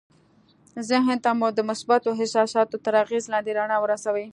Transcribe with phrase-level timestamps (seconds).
[0.89, 4.25] ذهن ته مو د مثبتو احساساتو تر اغېز لاندې رڼا ورسوئ